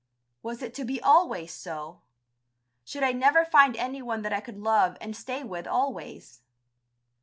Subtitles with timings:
[0.41, 2.01] Was it to be always so?
[2.83, 6.41] Should I never find anyone that I could love and stay with always?